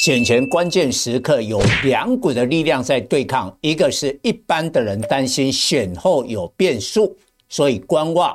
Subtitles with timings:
[0.00, 7.14] 选前关键时刻有两股的力量在对抗，一个是一般的人担心选后有变数，
[7.50, 8.34] 所以观望；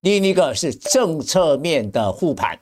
[0.00, 2.58] 另一个是政策面的护盘。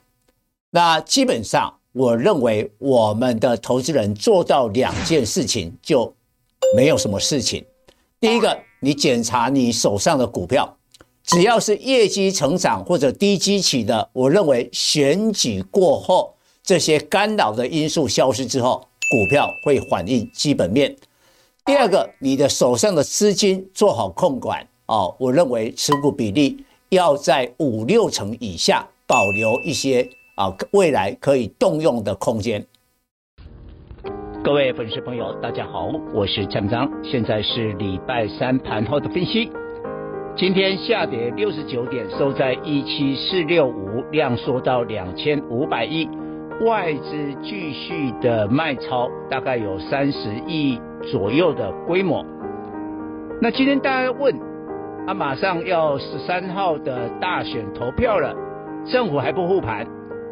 [0.69, 6.13] 那基本上，我认为我们的投资人做到两件事情就
[6.75, 7.63] 没有什么事情。
[8.19, 10.77] 第一个，你检查你手上的股票，
[11.23, 16.34] 只要是业绩成长或者低基期的，我认为选举过后。
[16.65, 18.79] 这些干扰的因素消失之后，
[19.11, 20.95] 股票会反映基本面。
[21.63, 26.57] 第二个，你的手上的资金做好控管哦，我认为持股比例
[26.89, 32.65] 要在五六成以下，保留一些啊未来可以动用的空间。
[34.43, 39.51] 各位粉丝朋友，大家好，我是蔡明彰，现在是礼拜三盘后的分析。
[40.35, 46.09] 今天下跌六十九点，收在一七四六五，量缩到两千五百亿。
[46.61, 52.25] 外资继续的卖超，大概有三十亿左右的规模。
[53.41, 54.33] 那今天大家问，
[55.05, 58.33] 啊，马上要十三号的大选投票了，
[58.85, 59.85] 政府还不护盘，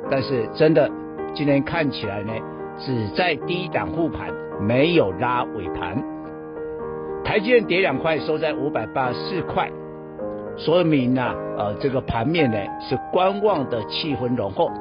[0.10, 0.90] 但是真的
[1.34, 2.32] 今天看起来呢，
[2.80, 6.02] 只在低档护盘，没有拉尾盘。
[7.26, 9.70] 台积电跌两块，收在五百八十四块，
[10.56, 14.72] 说明呢，呃，这个盘面呢是观望的气氛浓厚。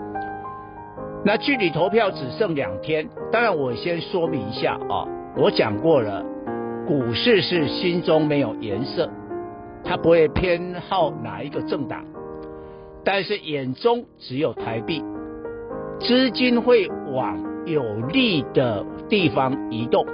[1.25, 5.07] 那距离投票只剩两天，当然我先说明一下啊，
[5.37, 6.25] 我讲过了，
[6.85, 9.09] 股市是心中没有颜色，
[9.85, 12.05] 它不会偏好哪一个政党，
[13.05, 15.01] 但是眼中只有台币，
[16.01, 20.05] 资金会往有利的地方移动。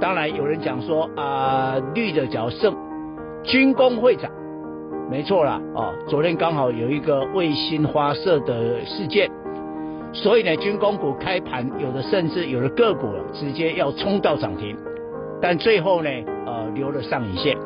[0.00, 2.74] 当然有人讲说啊，绿的较胜，
[3.42, 4.32] 军工会涨，
[5.10, 9.30] 没错啦，哦，昨天刚好有一个卫星发射的事件。
[10.12, 14.76] 所以呢，军工股开盘有的甚至有的个股直接要冲到涨停，
[15.40, 16.10] 但最后呢，
[16.46, 17.56] 呃，留了上影线，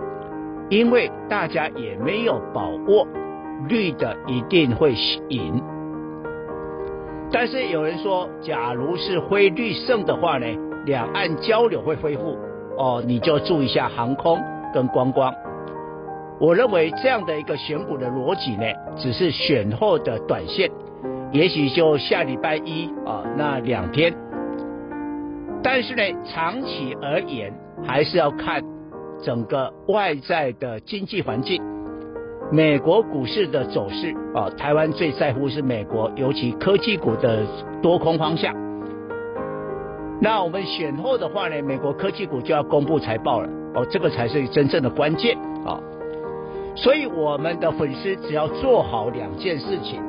[0.68, 3.06] 因为大家也没有把握
[3.68, 4.94] 绿的一定会
[5.30, 5.62] 赢。
[7.32, 10.46] 但是有人说，假如是灰绿胜的话呢，
[10.84, 12.36] 两岸交流会恢复
[12.76, 14.38] 哦，你就注意一下航空
[14.72, 15.32] 跟观光。
[16.38, 18.64] 我认为这样的一个选股的逻辑呢，
[18.96, 20.70] 只是选后的短线。
[21.34, 24.14] 也许就下礼拜一啊，那两天。
[25.64, 27.52] 但是呢，长期而言
[27.84, 28.62] 还是要看
[29.20, 31.60] 整个外在的经济环境，
[32.52, 34.48] 美国股市的走势啊。
[34.50, 37.44] 台湾最在乎是美国，尤其科技股的
[37.82, 38.54] 多空方向。
[40.20, 45.80] 那我们选后的话呢，美国科技股就要公布财报了哦，这个才是真正的关键啊。
[46.76, 50.00] 所以我们的粉丝只要做好两件事情。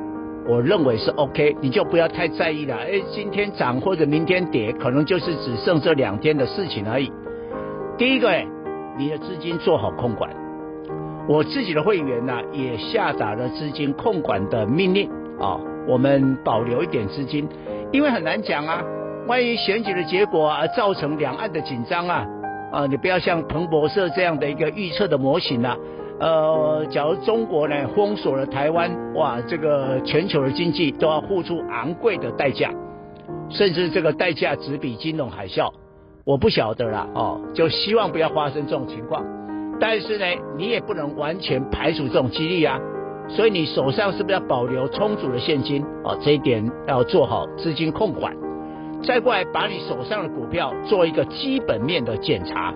[0.48, 2.76] 我认为是 OK，你就不要太在意了。
[2.76, 7.10] 哎，今天涨或者明天跌，可能就是只剩这两天的事情而已。
[7.98, 8.30] 第一个，
[8.96, 10.30] 你的资金做好控管。
[11.28, 15.58] 我自己的会员呢，也下达了资金控管的命令啊。
[15.88, 17.48] 我们保留一点资金，
[17.92, 18.82] 因为很难讲啊。
[19.26, 22.24] 万一选举的结果而造成两岸的紧张啊，
[22.70, 25.76] 啊，你不要像彭博社这样的一个预测的模型啊。
[26.18, 32.70] 呃，假如中国呢封锁了台湾，哇，这个全球的经济都要付出昂贵的代价，
[33.50, 35.70] 甚至这个代价只比金融海啸，
[36.24, 39.22] 我不晓得啦，哦，就希望不要发生这种情况。
[39.78, 40.24] 但是呢，
[40.56, 42.80] 你也不能完全排除这种几率啊，
[43.28, 45.84] 所以你手上是不是要保留充足的现金？
[46.02, 48.34] 哦，这一点要做好资金控管。
[49.02, 52.72] 再过来，把你手上的股票做一个基本面的检查。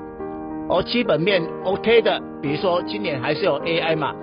[0.70, 4.14] 哦，基本面 OK 的，比如说今年还是有 AI 嘛，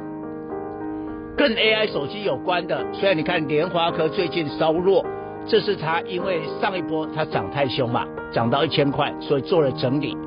[1.35, 2.81] 跟 AI 手机有关的。
[2.93, 5.05] 虽然你看联发科最近稍弱，
[5.45, 10.17] 这是它因为上一波它涨太凶嘛，涨到一千块，所以做了整理。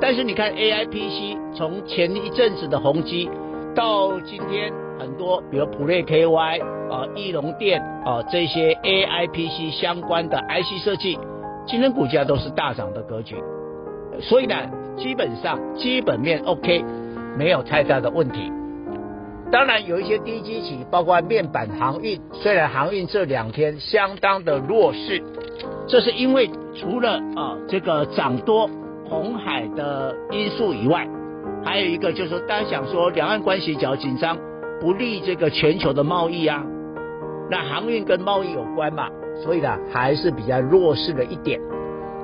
[0.00, 3.28] 但是你看 AI PC 从前一阵子的宏基
[3.74, 11.18] 到今天很多，比如普瑞 KY 啊、义隆电啊这些 AI PC 相关的 IC 设计，
[11.66, 13.36] 今天股价都是大涨的格局。
[14.22, 14.54] 所以呢，
[14.98, 16.84] 基本上基本面 OK，
[17.36, 18.52] 没有太大的问题。
[19.50, 22.20] 当然有一些低基企，包括面板、航运。
[22.34, 25.22] 虽然航运这两天相当的弱势，
[25.86, 28.68] 这是因为除了啊这个涨多
[29.08, 31.08] 红海的因素以外，
[31.64, 34.36] 还有一个就是，大家想说两岸关系较紧张，
[34.80, 36.62] 不利这个全球的贸易啊。
[37.50, 39.08] 那航运跟贸易有关嘛，
[39.42, 41.58] 所以呢还是比较弱势的一点。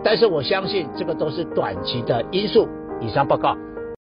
[0.05, 2.69] 但是我相信这个都是短期的因素。
[3.01, 3.57] 以上报告。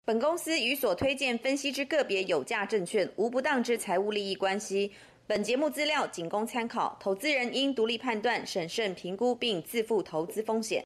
[0.07, 4.93] 本公司与所推荐分析之个别有价证券无不当之财务利益关系。
[5.27, 10.83] 本节目资料仅供参考，投资人应独立判断、审慎评估并自负投资风险。